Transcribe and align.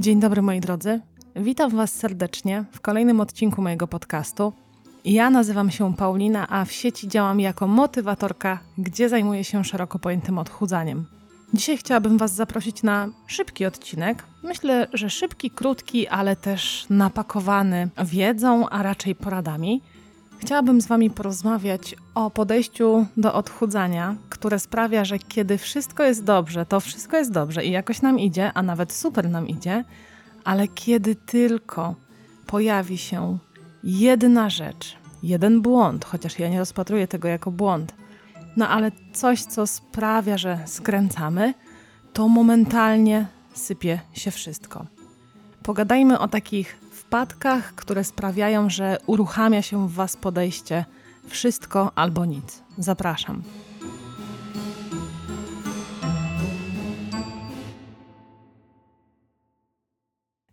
Dzień 0.00 0.20
dobry 0.20 0.42
moi 0.42 0.60
drodzy. 0.60 1.00
Witam 1.36 1.70
Was 1.70 1.92
serdecznie 1.92 2.64
w 2.72 2.80
kolejnym 2.80 3.20
odcinku 3.20 3.62
mojego 3.62 3.86
podcastu. 3.88 4.52
Ja 5.04 5.30
nazywam 5.30 5.70
się 5.70 5.94
Paulina, 5.94 6.48
a 6.48 6.64
w 6.64 6.72
sieci 6.72 7.08
działam 7.08 7.40
jako 7.40 7.66
motywatorka, 7.66 8.58
gdzie 8.78 9.08
zajmuję 9.08 9.44
się 9.44 9.64
szeroko 9.64 9.98
pojętym 9.98 10.38
odchudzaniem. 10.38 11.06
Dzisiaj 11.54 11.76
chciałabym 11.76 12.18
Was 12.18 12.34
zaprosić 12.34 12.82
na 12.82 13.08
szybki 13.26 13.66
odcinek. 13.66 14.24
Myślę, 14.42 14.88
że 14.92 15.10
szybki, 15.10 15.50
krótki, 15.50 16.08
ale 16.08 16.36
też 16.36 16.86
napakowany 16.90 17.88
wiedzą, 18.04 18.68
a 18.68 18.82
raczej 18.82 19.14
poradami. 19.14 19.82
Chciałabym 20.40 20.80
z 20.80 20.86
Wami 20.86 21.10
porozmawiać 21.10 21.96
o 22.14 22.30
podejściu 22.30 23.06
do 23.16 23.34
odchudzania, 23.34 24.16
które 24.28 24.58
sprawia, 24.58 25.04
że 25.04 25.18
kiedy 25.18 25.58
wszystko 25.58 26.02
jest 26.02 26.24
dobrze, 26.24 26.66
to 26.66 26.80
wszystko 26.80 27.16
jest 27.16 27.32
dobrze 27.32 27.64
i 27.64 27.70
jakoś 27.70 28.02
nam 28.02 28.18
idzie, 28.18 28.52
a 28.52 28.62
nawet 28.62 28.92
super 28.92 29.30
nam 29.30 29.48
idzie, 29.48 29.84
ale 30.44 30.68
kiedy 30.68 31.14
tylko 31.14 31.94
pojawi 32.46 32.98
się 32.98 33.38
jedna 33.84 34.50
rzecz, 34.50 34.96
jeden 35.22 35.62
błąd, 35.62 36.04
chociaż 36.04 36.38
ja 36.38 36.48
nie 36.48 36.58
rozpatruję 36.58 37.08
tego 37.08 37.28
jako 37.28 37.50
błąd, 37.50 37.94
no 38.56 38.68
ale 38.68 38.92
coś, 39.12 39.42
co 39.42 39.66
sprawia, 39.66 40.38
że 40.38 40.58
skręcamy, 40.66 41.54
to 42.12 42.28
momentalnie 42.28 43.26
sypie 43.54 44.00
się 44.12 44.30
wszystko. 44.30 44.86
Pogadajmy 45.62 46.18
o 46.18 46.28
takich 46.28 46.80
wpadkach, 47.10 47.74
które 47.74 48.04
sprawiają, 48.04 48.70
że 48.70 48.98
uruchamia 49.06 49.62
się 49.62 49.88
w 49.88 49.92
Was 49.92 50.16
podejście 50.16 50.84
wszystko 51.28 51.92
albo 51.94 52.24
nic. 52.24 52.62
Zapraszam. 52.78 53.42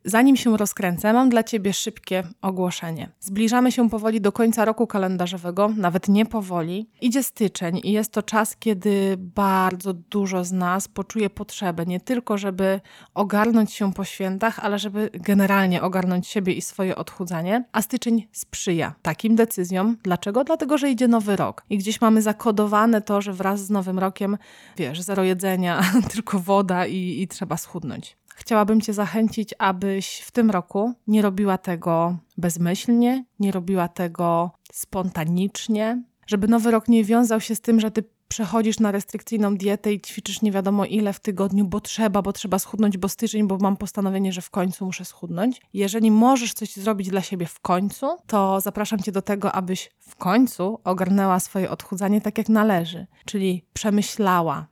Zanim 0.08 0.36
się 0.36 0.58
rozkręcę, 0.58 1.14
mam 1.14 1.30
dla 1.30 1.44
Ciebie 1.44 1.74
szybkie 1.74 2.24
ogłoszenie. 2.42 3.10
Zbliżamy 3.20 3.72
się 3.72 3.90
powoli 3.90 4.22
do 4.22 4.32
końca 4.32 4.66
roku 4.66 4.88
kalendarzowego, 4.88 5.70
nawet 5.78 6.08
nie 6.08 6.26
powoli. 6.26 6.90
Idzie 7.02 7.24
styczeń 7.24 7.82
i 7.84 7.92
jest 7.92 8.12
to 8.12 8.24
czas, 8.24 8.58
kiedy 8.58 9.16
bardzo 9.18 9.94
dużo 9.94 10.44
z 10.44 10.52
nas 10.52 10.88
poczuje 10.88 11.30
potrzebę 11.30 11.86
nie 11.86 12.00
tylko, 12.00 12.38
żeby 12.38 12.82
ogarnąć 13.14 13.74
się 13.74 13.94
po 13.94 14.06
świętach, 14.06 14.60
ale 14.60 14.80
żeby 14.80 15.10
generalnie 15.14 15.82
ogarnąć 15.82 16.28
siebie 16.28 16.54
i 16.54 16.62
swoje 16.62 16.96
odchudzanie. 16.96 17.64
A 17.72 17.82
styczeń 17.82 18.28
sprzyja 18.32 18.96
takim 19.02 19.36
decyzjom. 19.36 19.98
Dlaczego? 20.04 20.44
Dlatego, 20.44 20.78
że 20.78 20.92
idzie 20.92 21.08
nowy 21.08 21.36
rok 21.36 21.66
i 21.70 21.78
gdzieś 21.78 22.02
mamy 22.02 22.22
zakodowane 22.22 23.02
to, 23.02 23.22
że 23.22 23.34
wraz 23.34 23.66
z 23.66 23.70
nowym 23.70 24.00
rokiem, 24.00 24.38
wiesz, 24.78 25.02
zero 25.02 25.24
jedzenia, 25.24 25.82
tylko 26.14 26.40
woda 26.40 26.86
i, 26.86 27.22
i 27.22 27.28
trzeba 27.28 27.58
schudnąć 27.58 28.18
chciałabym 28.38 28.82
Cię 28.82 28.94
zachęcić, 28.94 29.54
abyś 29.60 30.20
w 30.20 30.32
tym 30.32 30.52
roku 30.52 30.94
nie 31.08 31.22
robiła 31.22 31.58
tego 31.58 32.18
bezmyślnie, 32.38 33.26
nie 33.40 33.52
robiła 33.52 33.88
tego 33.88 34.52
spontanicznie, 34.74 36.04
żeby 36.28 36.48
nowy 36.48 36.72
rok 36.72 36.88
nie 36.88 37.04
wiązał 37.04 37.42
się 37.42 37.56
z 37.56 37.62
tym, 37.62 37.80
że 37.80 37.92
Ty 37.92 38.04
przechodzisz 38.28 38.80
na 38.80 38.92
restrykcyjną 38.92 39.58
dietę 39.58 39.94
i 39.94 40.02
ćwiczysz 40.02 40.42
nie 40.42 40.52
wiadomo 40.52 40.86
ile 40.86 41.14
w 41.14 41.20
tygodniu, 41.20 41.66
bo 41.66 41.82
trzeba, 41.82 42.22
bo 42.22 42.34
trzeba 42.34 42.60
schudnąć, 42.60 42.98
bo 42.98 43.10
styczeń, 43.10 43.48
bo 43.48 43.58
mam 43.58 43.78
postanowienie, 43.78 44.34
że 44.34 44.42
w 44.42 44.50
końcu 44.50 44.86
muszę 44.86 45.06
schudnąć. 45.06 45.62
Jeżeli 45.74 46.12
możesz 46.12 46.54
coś 46.54 46.76
zrobić 46.76 47.10
dla 47.10 47.22
siebie 47.22 47.46
w 47.46 47.60
końcu, 47.60 48.08
to 48.28 48.62
zapraszam 48.62 49.00
Cię 49.00 49.12
do 49.12 49.22
tego, 49.22 49.52
abyś 49.52 49.90
w 50.00 50.16
końcu 50.16 50.80
ogarnęła 50.84 51.40
swoje 51.40 51.70
odchudzanie 51.70 52.22
tak 52.22 52.38
jak 52.38 52.50
należy, 52.50 53.08
czyli 53.26 53.66
przemyślała, 53.74 54.68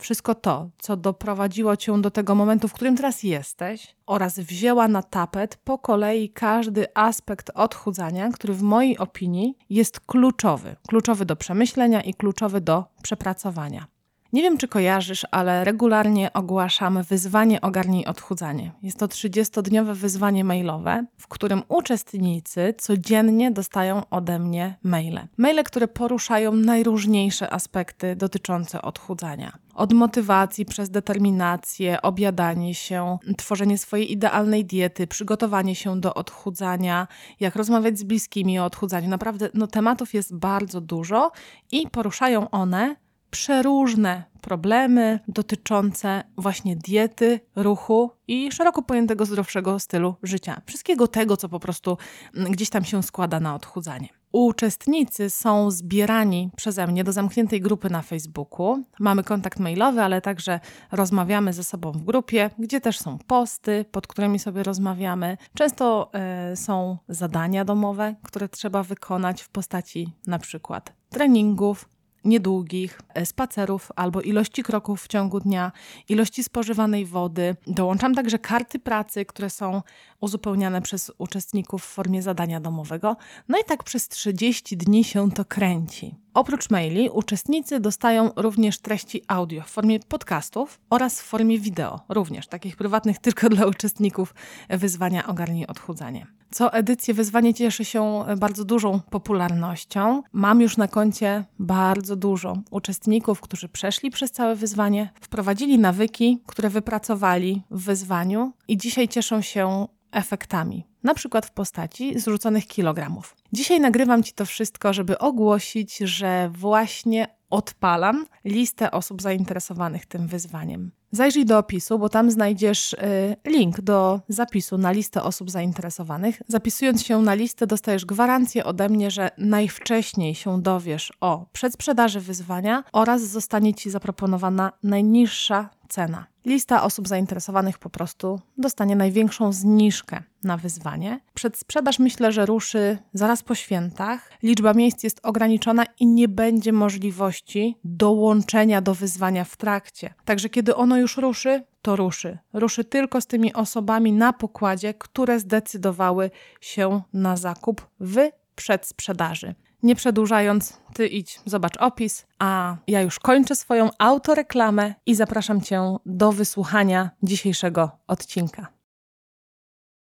wszystko 0.00 0.34
to, 0.34 0.70
co 0.78 0.96
doprowadziło 0.96 1.76
cię 1.76 2.00
do 2.00 2.10
tego 2.10 2.34
momentu, 2.34 2.68
w 2.68 2.72
którym 2.72 2.96
teraz 2.96 3.22
jesteś, 3.22 3.96
oraz 4.06 4.38
wzięła 4.38 4.88
na 4.88 5.02
tapet 5.02 5.56
po 5.56 5.78
kolei 5.78 6.30
każdy 6.30 6.86
aspekt 6.94 7.50
odchudzania, 7.54 8.30
który 8.30 8.54
w 8.54 8.62
mojej 8.62 8.98
opinii 8.98 9.58
jest 9.70 10.00
kluczowy. 10.00 10.76
Kluczowy 10.88 11.24
do 11.24 11.36
przemyślenia 11.36 12.00
i 12.00 12.14
kluczowy 12.14 12.60
do 12.60 12.84
przepracowania. 13.02 13.97
Nie 14.32 14.42
wiem, 14.42 14.58
czy 14.58 14.68
kojarzysz, 14.68 15.26
ale 15.30 15.64
regularnie 15.64 16.32
ogłaszam 16.32 17.02
wyzwanie 17.02 17.60
Ogarnij 17.60 18.04
Odchudzanie. 18.04 18.72
Jest 18.82 18.98
to 18.98 19.06
30-dniowe 19.06 19.94
wyzwanie 19.94 20.44
mailowe, 20.44 21.04
w 21.18 21.28
którym 21.28 21.62
uczestnicy 21.68 22.74
codziennie 22.78 23.50
dostają 23.50 24.02
ode 24.10 24.38
mnie 24.38 24.76
maile. 24.82 25.20
Maile, 25.36 25.64
które 25.64 25.88
poruszają 25.88 26.52
najróżniejsze 26.52 27.52
aspekty 27.52 28.16
dotyczące 28.16 28.82
odchudzania. 28.82 29.52
Od 29.74 29.92
motywacji 29.92 30.64
przez 30.64 30.90
determinację, 30.90 32.02
obiadanie 32.02 32.74
się, 32.74 33.18
tworzenie 33.36 33.78
swojej 33.78 34.12
idealnej 34.12 34.64
diety, 34.64 35.06
przygotowanie 35.06 35.74
się 35.74 36.00
do 36.00 36.14
odchudzania, 36.14 37.06
jak 37.40 37.56
rozmawiać 37.56 37.98
z 37.98 38.04
bliskimi 38.04 38.58
o 38.58 38.64
odchudzaniu. 38.64 39.08
Naprawdę 39.08 39.48
no, 39.54 39.66
tematów 39.66 40.14
jest 40.14 40.36
bardzo 40.36 40.80
dużo 40.80 41.32
i 41.72 41.88
poruszają 41.90 42.50
one 42.50 42.96
przeróżne 43.30 44.24
problemy 44.40 45.20
dotyczące 45.28 46.24
właśnie 46.36 46.76
diety, 46.76 47.40
ruchu 47.56 48.10
i 48.28 48.52
szeroko 48.52 48.82
pojętego 48.82 49.24
zdrowszego 49.24 49.78
stylu 49.78 50.14
życia. 50.22 50.62
Wszystkiego 50.66 51.08
tego, 51.08 51.36
co 51.36 51.48
po 51.48 51.60
prostu 51.60 51.98
mm, 52.34 52.52
gdzieś 52.52 52.70
tam 52.70 52.84
się 52.84 53.02
składa 53.02 53.40
na 53.40 53.54
odchudzanie. 53.54 54.08
Uczestnicy 54.32 55.30
są 55.30 55.70
zbierani 55.70 56.50
przeze 56.56 56.86
mnie 56.86 57.04
do 57.04 57.12
zamkniętej 57.12 57.60
grupy 57.60 57.90
na 57.90 58.02
Facebooku. 58.02 58.84
Mamy 59.00 59.24
kontakt 59.24 59.58
mailowy, 59.58 60.02
ale 60.02 60.20
także 60.20 60.60
rozmawiamy 60.92 61.52
ze 61.52 61.64
sobą 61.64 61.92
w 61.92 62.04
grupie, 62.04 62.50
gdzie 62.58 62.80
też 62.80 62.98
są 62.98 63.18
posty, 63.18 63.84
pod 63.90 64.06
którymi 64.06 64.38
sobie 64.38 64.62
rozmawiamy. 64.62 65.36
Często 65.54 66.10
y, 66.52 66.56
są 66.56 66.98
zadania 67.08 67.64
domowe, 67.64 68.14
które 68.22 68.48
trzeba 68.48 68.82
wykonać 68.82 69.42
w 69.42 69.48
postaci 69.48 70.12
na 70.26 70.38
przykład 70.38 70.92
treningów, 71.10 71.88
niedługich 72.28 73.00
e, 73.14 73.26
spacerów 73.26 73.92
albo 73.96 74.20
ilości 74.20 74.62
kroków 74.62 75.02
w 75.02 75.08
ciągu 75.08 75.40
dnia, 75.40 75.72
ilości 76.08 76.44
spożywanej 76.44 77.06
wody. 77.06 77.56
Dołączam 77.66 78.14
także 78.14 78.38
karty 78.38 78.78
pracy, 78.78 79.24
które 79.24 79.50
są 79.50 79.82
uzupełniane 80.20 80.82
przez 80.82 81.12
uczestników 81.18 81.84
w 81.84 81.88
formie 81.88 82.22
zadania 82.22 82.60
domowego. 82.60 83.16
No 83.48 83.58
i 83.58 83.64
tak 83.64 83.84
przez 83.84 84.08
30 84.08 84.76
dni 84.76 85.04
się 85.04 85.30
to 85.30 85.44
kręci. 85.44 86.14
Oprócz 86.34 86.70
maili 86.70 87.10
uczestnicy 87.10 87.80
dostają 87.80 88.30
również 88.36 88.78
treści 88.78 89.22
audio 89.28 89.62
w 89.62 89.70
formie 89.70 90.00
podcastów 90.00 90.80
oraz 90.90 91.20
w 91.20 91.24
formie 91.24 91.58
wideo, 91.58 92.00
również 92.08 92.46
takich 92.46 92.76
prywatnych 92.76 93.18
tylko 93.28 93.48
dla 93.48 93.66
uczestników 93.66 94.34
wyzwania 94.70 95.26
Ogarnij 95.26 95.66
Odchudzanie. 95.66 96.26
Co 96.50 96.72
edycję 96.72 97.14
wyzwanie 97.14 97.54
cieszy 97.54 97.84
się 97.84 98.24
bardzo 98.36 98.64
dużą 98.64 99.00
popularnością. 99.00 100.22
Mam 100.32 100.60
już 100.60 100.76
na 100.76 100.88
koncie 100.88 101.44
bardzo 101.58 102.16
dużo 102.18 102.56
uczestników, 102.70 103.40
którzy 103.40 103.68
przeszli 103.68 104.10
przez 104.10 104.30
całe 104.30 104.56
wyzwanie, 104.56 105.10
wprowadzili 105.20 105.78
nawyki, 105.78 106.38
które 106.46 106.70
wypracowali 106.70 107.62
w 107.70 107.84
wyzwaniu 107.84 108.52
i 108.68 108.76
dzisiaj 108.76 109.08
cieszą 109.08 109.42
się 109.42 109.86
efektami, 110.12 110.86
na 111.02 111.14
przykład 111.14 111.46
w 111.46 111.50
postaci 111.50 112.18
zrzuconych 112.18 112.66
kilogramów. 112.66 113.36
Dzisiaj 113.52 113.80
nagrywam 113.80 114.22
Ci 114.22 114.32
to 114.32 114.46
wszystko, 114.46 114.92
żeby 114.92 115.18
ogłosić, 115.18 115.98
że 115.98 116.50
właśnie 116.52 117.37
odpalam 117.50 118.26
listę 118.44 118.90
osób 118.90 119.22
zainteresowanych 119.22 120.06
tym 120.06 120.26
wyzwaniem. 120.26 120.90
Zajrzyj 121.12 121.46
do 121.46 121.58
opisu, 121.58 121.98
bo 121.98 122.08
tam 122.08 122.30
znajdziesz 122.30 122.92
y, 122.92 123.36
link 123.44 123.80
do 123.80 124.20
zapisu 124.28 124.78
na 124.78 124.92
listę 124.92 125.22
osób 125.22 125.50
zainteresowanych. 125.50 126.42
Zapisując 126.48 127.04
się 127.04 127.22
na 127.22 127.34
listę, 127.34 127.66
dostajesz 127.66 128.04
gwarancję 128.04 128.64
ode 128.64 128.88
mnie, 128.88 129.10
że 129.10 129.30
najwcześniej 129.38 130.34
się 130.34 130.62
dowiesz 130.62 131.12
o 131.20 131.46
przedsprzedaży 131.52 132.20
wyzwania 132.20 132.84
oraz 132.92 133.22
zostanie 133.22 133.74
Ci 133.74 133.90
zaproponowana 133.90 134.72
najniższa 134.82 135.70
cena. 135.88 136.26
Lista 136.44 136.82
osób 136.82 137.08
zainteresowanych 137.08 137.78
po 137.78 137.90
prostu 137.90 138.40
dostanie 138.58 138.96
największą 138.96 139.52
zniżkę 139.52 140.22
na 140.42 140.56
wyzwanie. 140.56 141.20
Przedsprzedaż 141.34 141.98
myślę, 141.98 142.32
że 142.32 142.46
ruszy 142.46 142.98
zaraz 143.12 143.42
po 143.42 143.54
świętach. 143.54 144.30
Liczba 144.42 144.74
miejsc 144.74 145.02
jest 145.02 145.20
ograniczona 145.22 145.84
i 146.00 146.06
nie 146.06 146.28
będzie 146.28 146.72
możliwości 146.72 147.37
dołączenia 147.84 148.80
do 148.80 148.94
wyzwania 148.94 149.44
w 149.44 149.56
trakcie. 149.56 150.14
Także 150.24 150.48
kiedy 150.48 150.76
ono 150.76 150.96
już 150.96 151.16
ruszy, 151.16 151.64
to 151.82 151.96
ruszy. 151.96 152.38
Ruszy 152.52 152.84
tylko 152.84 153.20
z 153.20 153.26
tymi 153.26 153.54
osobami 153.54 154.12
na 154.12 154.32
pokładzie, 154.32 154.94
które 154.94 155.40
zdecydowały 155.40 156.30
się 156.60 157.02
na 157.12 157.36
zakup 157.36 157.86
w 158.00 158.16
przedsprzedaży. 158.54 159.54
Nie 159.82 159.94
przedłużając, 159.96 160.80
ty 160.94 161.06
idź, 161.06 161.40
zobacz 161.44 161.76
opis, 161.76 162.26
a 162.38 162.76
ja 162.86 163.02
już 163.02 163.18
kończę 163.18 163.56
swoją 163.56 163.90
autoreklamę 163.98 164.94
i 165.06 165.14
zapraszam 165.14 165.60
cię 165.60 165.96
do 166.06 166.32
wysłuchania 166.32 167.10
dzisiejszego 167.22 167.90
odcinka. 168.06 168.66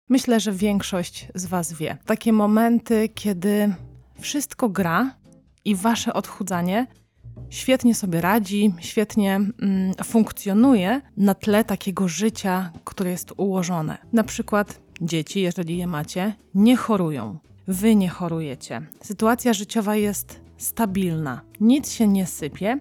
Myślę, 0.09 0.39
że 0.39 0.51
większość 0.51 1.27
z 1.35 1.45
Was 1.45 1.73
wie. 1.73 1.97
Takie 2.05 2.33
momenty, 2.33 3.09
kiedy 3.09 3.75
wszystko 4.19 4.69
gra 4.69 5.15
i 5.65 5.75
Wasze 5.75 6.13
odchudzanie 6.13 6.87
świetnie 7.49 7.95
sobie 7.95 8.21
radzi, 8.21 8.73
świetnie 8.79 9.35
mm, 9.35 9.93
funkcjonuje 10.03 11.01
na 11.17 11.33
tle 11.33 11.63
takiego 11.63 12.07
życia, 12.07 12.71
które 12.83 13.11
jest 13.11 13.33
ułożone. 13.37 13.97
Na 14.13 14.23
przykład 14.23 14.81
dzieci, 15.01 15.41
jeżeli 15.41 15.77
je 15.77 15.87
macie, 15.87 16.33
nie 16.55 16.77
chorują. 16.77 17.37
Wy 17.67 17.95
nie 17.95 18.09
chorujecie. 18.09 18.81
Sytuacja 19.01 19.53
życiowa 19.53 19.95
jest 19.95 20.41
stabilna. 20.57 21.41
Nic 21.59 21.91
się 21.91 22.07
nie 22.07 22.25
sypie, 22.27 22.79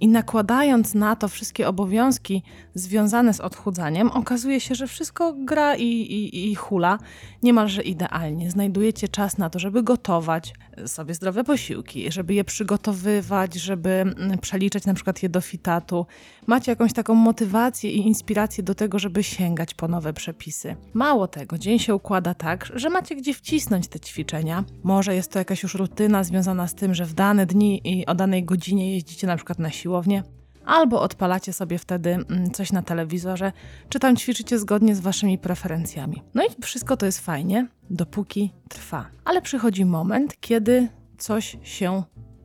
i 0.00 0.08
nakładając 0.08 0.94
na 0.94 1.16
to 1.16 1.28
wszystkie 1.28 1.68
obowiązki 1.68 2.42
związane 2.74 3.34
z 3.34 3.40
odchudzaniem, 3.40 4.10
okazuje 4.10 4.60
się, 4.60 4.74
że 4.74 4.86
wszystko 4.86 5.34
gra 5.38 5.76
i, 5.76 5.84
i, 5.84 6.50
i 6.50 6.54
hula 6.54 6.98
niemalże 7.42 7.82
idealnie. 7.82 8.50
Znajdujecie 8.50 9.08
czas 9.08 9.38
na 9.38 9.50
to, 9.50 9.58
żeby 9.58 9.82
gotować 9.82 10.54
sobie 10.86 11.14
zdrowe 11.14 11.44
posiłki, 11.44 12.12
żeby 12.12 12.34
je 12.34 12.44
przygotowywać, 12.44 13.54
żeby 13.54 13.90
mm, 13.90 14.38
przeliczać 14.38 14.86
na 14.86 14.94
przykład 14.94 15.22
je 15.22 15.28
do 15.28 15.40
fitatu. 15.40 16.06
Macie 16.46 16.72
jakąś 16.72 16.92
taką 16.92 17.14
motywację 17.14 17.90
i 17.90 18.06
inspirację 18.06 18.64
do 18.64 18.74
tego, 18.74 18.98
żeby 18.98 19.22
sięgać 19.22 19.74
po 19.74 19.88
nowe 19.88 20.12
przepisy. 20.12 20.76
Mało 20.94 21.28
tego, 21.28 21.58
dzień 21.58 21.78
się 21.78 21.94
układa 21.94 22.34
tak, 22.34 22.72
że 22.74 22.90
macie 22.90 23.16
gdzie 23.16 23.34
wcisnąć 23.34 23.88
te 23.88 24.00
ćwiczenia. 24.00 24.64
Może 24.82 25.14
jest 25.14 25.32
to 25.32 25.38
jakaś 25.38 25.62
już 25.62 25.74
rutyna 25.74 26.24
związana 26.24 26.68
z 26.68 26.74
tym, 26.74 26.94
że 26.94 27.04
w 27.04 27.14
dane 27.14 27.46
dni 27.46 27.80
i 27.84 28.06
o 28.06 28.14
danej 28.14 28.44
godzinie 28.44 28.94
jeździcie 28.94 29.26
na 29.26 29.36
przykład 29.36 29.58
na 29.58 29.70
siłownię, 29.70 30.22
albo 30.68 31.00
odpalacie 31.00 31.52
sobie 31.52 31.78
wtedy 31.78 32.10
mm, 32.10 32.50
coś 32.50 32.72
na 32.72 32.82
telewizorze, 32.82 33.52
czy 33.88 33.98
tam 33.98 34.16
ćwiczycie 34.16 34.58
zgodnie 34.58 34.94
z 34.94 35.00
waszymi 35.00 35.38
preferencjami. 35.38 36.22
No 36.34 36.44
i 36.44 36.62
wszystko 36.62 36.96
to 36.96 37.06
jest 37.06 37.20
fajnie, 37.20 37.66
dopóki 37.90 38.52
trwa. 38.68 39.06
Ale 39.24 39.42
przychodzi 39.42 39.84
moment, 39.84 40.36
kiedy 40.40 40.88
coś 41.18 41.56
się 41.62 42.02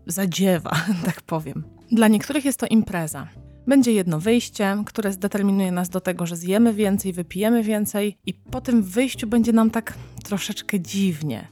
zadziewa, 0.08 0.72
tak 1.06 1.22
powiem. 1.22 1.64
Dla 1.92 2.08
niektórych 2.08 2.46
jest 2.46 2.60
to 2.60 2.68
impreza. 2.68 3.28
Będzie 3.68 3.92
jedno 3.92 4.20
wyjście, 4.20 4.84
które 4.86 5.14
zdeterminuje 5.14 5.72
nas 5.72 5.90
do 5.90 6.02
tego, 6.02 6.26
że 6.26 6.36
zjemy 6.36 6.74
więcej, 6.74 7.14
wypijemy 7.14 7.64
więcej, 7.64 8.18
i 8.26 8.34
po 8.34 8.62
tym 8.62 8.84
wyjściu 8.84 9.28
będzie 9.28 9.54
nam 9.54 9.72
tak 9.72 9.94
troszeczkę 10.24 10.80
dziwnie. 10.80 11.48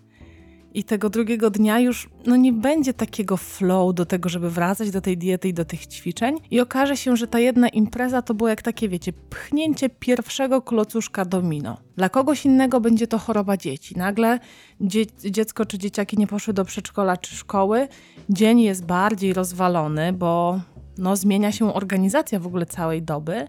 I 0.74 0.84
tego 0.84 1.10
drugiego 1.10 1.50
dnia 1.50 1.80
już 1.80 2.10
no 2.26 2.36
nie 2.36 2.54
będzie 2.54 2.94
takiego 2.94 3.38
flow 3.38 3.96
do 3.96 4.06
tego, 4.06 4.30
żeby 4.30 4.50
wracać 4.50 4.92
do 4.92 5.02
tej 5.02 5.18
diety 5.18 5.48
i 5.48 5.54
do 5.54 5.66
tych 5.66 5.88
ćwiczeń. 5.88 6.38
I 6.52 6.60
okaże 6.60 6.98
się, 6.98 7.18
że 7.18 7.28
ta 7.28 7.40
jedna 7.40 7.70
impreza 7.70 8.22
to 8.22 8.34
było 8.34 8.50
jak 8.50 8.62
takie, 8.62 8.90
wiecie, 8.90 9.14
pchnięcie 9.14 9.90
pierwszego 9.90 10.62
klocuszka 10.62 11.26
domino. 11.26 11.78
Dla 11.96 12.10
kogoś 12.10 12.46
innego 12.46 12.82
będzie 12.82 13.08
to 13.08 13.18
choroba 13.18 13.58
dzieci. 13.58 13.98
Nagle 13.98 14.40
dzie 14.82 15.06
dziecko 15.06 15.66
czy 15.66 15.78
dzieciaki 15.78 16.18
nie 16.18 16.28
poszły 16.28 16.54
do 16.54 16.66
przedszkola 16.66 17.18
czy 17.18 17.36
szkoły. 17.36 17.88
Dzień 18.30 18.62
jest 18.62 18.86
bardziej 18.86 19.34
rozwalony, 19.34 20.14
bo 20.14 20.62
no, 20.98 21.16
zmienia 21.16 21.52
się 21.52 21.74
organizacja 21.74 22.40
w 22.40 22.48
ogóle 22.48 22.66
całej 22.66 23.02
doby 23.02 23.48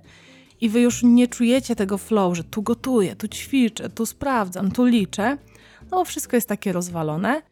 i 0.61 0.69
wy 0.69 0.81
już 0.81 1.03
nie 1.03 1.29
czujecie 1.29 1.77
tego 1.77 1.99
flow, 1.99 2.37
że 2.37 2.45
tu 2.45 2.63
gotuję, 2.63 3.17
tu 3.17 3.29
ćwiczę, 3.29 3.91
tu 3.91 4.07
sprawdzam, 4.07 4.71
tu 4.71 4.85
liczę 4.85 5.39
no 5.93 6.05
wszystko 6.05 6.37
jest 6.37 6.49
takie 6.49 6.73
rozwalone. 6.73 7.43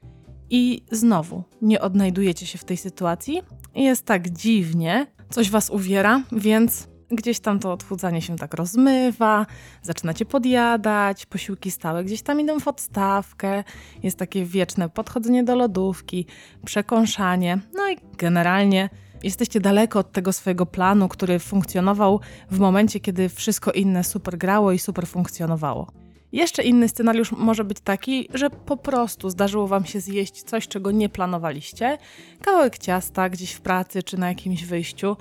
I 0.53 0.83
znowu 0.91 1.43
nie 1.63 1.81
odnajdujecie 1.81 2.47
się 2.47 2.59
w 2.59 2.65
tej 2.65 2.77
sytuacji. 2.77 3.43
Jest 3.75 4.07
tak 4.07 4.31
dziwnie, 4.31 5.07
coś 5.31 5.51
was 5.51 5.71
uwiera, 5.71 6.23
więc 6.33 6.89
gdzieś 7.11 7.41
tam 7.41 7.59
to 7.59 7.73
odchudzanie 7.73 8.23
się 8.23 8.37
tak 8.37 8.55
rozmywa, 8.55 9.47
zaczynacie 9.83 10.25
podjadać, 10.25 11.27
posiłki 11.27 11.71
stałe 11.71 12.05
gdzieś 12.05 12.23
tam 12.23 12.41
idą 12.41 12.61
w 12.61 12.69
odstawkę, 12.69 13.65
jest 14.03 14.19
takie 14.19 14.45
wieczne 14.45 14.89
podchodzenie 14.89 15.45
do 15.45 15.57
lodówki, 15.57 16.27
przekąszanie, 16.65 17.59
no 17.75 17.91
i 17.91 17.97
generalnie 18.19 18.91
jesteście 19.23 19.61
daleko 19.61 19.99
od 19.99 20.13
tego 20.13 20.33
swojego 20.33 20.67
planu, 20.67 21.09
który 21.09 21.39
funkcjonował 21.39 22.21
w 22.51 22.59
momencie, 22.59 23.01
kiedy 23.01 23.29
wszystko 23.29 23.73
inne 23.73 24.05
super 24.05 24.39
grało 24.39 24.73
i 24.73 24.79
super 24.79 25.07
funkcjonowało. 25.07 26.00
Jeszcze 26.32 26.62
inny 26.62 26.88
scenariusz 26.88 27.32
może 27.32 27.65
być 27.65 27.81
taki, 27.81 28.29
że 28.35 28.50
po 28.50 28.77
prostu 28.77 29.31
zdarzyło 29.31 29.67
Wam 29.67 29.85
się 29.85 30.00
zjeść 30.00 30.43
coś, 30.43 30.69
czego 30.69 30.91
nie 30.91 31.09
planowaliście, 31.09 31.99
kawałek 32.43 32.79
ciasta 32.79 33.29
gdzieś 33.29 33.53
w 33.53 33.61
pracy 33.61 34.03
czy 34.03 34.19
na 34.19 34.29
jakimś 34.29 34.65
wyjściu. 34.65 35.17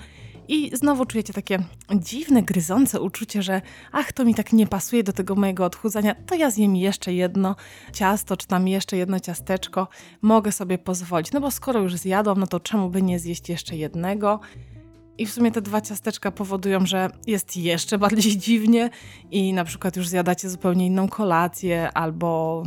I 0.47 0.71
znowu 0.73 1.05
czujecie 1.05 1.33
takie 1.33 1.59
dziwne, 1.95 2.43
gryzące 2.43 3.01
uczucie, 3.01 3.41
że 3.41 3.61
ach, 3.91 4.13
to 4.13 4.25
mi 4.25 4.35
tak 4.35 4.53
nie 4.53 4.67
pasuje 4.67 5.03
do 5.03 5.13
tego 5.13 5.35
mojego 5.35 5.65
odchudzania, 5.65 6.15
to 6.15 6.35
ja 6.35 6.51
zjem 6.51 6.75
jeszcze 6.75 7.13
jedno 7.13 7.55
ciasto, 7.93 8.37
czy 8.37 8.47
tam 8.47 8.67
jeszcze 8.67 8.97
jedno 8.97 9.19
ciasteczko, 9.19 9.87
mogę 10.21 10.51
sobie 10.51 10.77
pozwolić. 10.77 11.31
No 11.31 11.41
bo 11.41 11.51
skoro 11.51 11.81
już 11.81 11.95
zjadłam, 11.95 12.39
no 12.39 12.47
to 12.47 12.59
czemu 12.59 12.89
by 12.89 13.01
nie 13.01 13.19
zjeść 13.19 13.49
jeszcze 13.49 13.75
jednego? 13.75 14.39
I 15.19 15.25
w 15.25 15.31
sumie 15.31 15.51
te 15.51 15.61
dwa 15.61 15.81
ciasteczka 15.81 16.31
powodują, 16.31 16.85
że 16.85 17.09
jest 17.27 17.57
jeszcze 17.57 17.97
bardziej 17.97 18.37
dziwnie 18.47 18.89
i 19.31 19.53
na 19.53 19.65
przykład 19.65 19.95
już 19.95 20.07
zjadacie 20.07 20.49
zupełnie 20.49 20.85
inną 20.85 21.07
kolację 21.07 21.91
albo 21.93 22.63